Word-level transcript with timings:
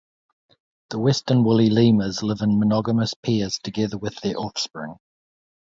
The 0.89 0.97
western 0.97 1.43
woolly 1.43 1.69
lemurs 1.69 2.23
live 2.23 2.41
in 2.41 2.57
monogamous 2.57 3.13
pairs 3.13 3.59
together 3.59 3.99
with 3.99 4.15
their 4.21 4.35
offspring. 4.35 4.95